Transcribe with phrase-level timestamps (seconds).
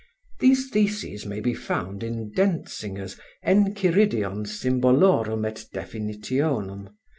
[0.39, 6.95] (These theses may be found in Denzinger's 'Enchiridion Symbolorum et Definitionum,' pp.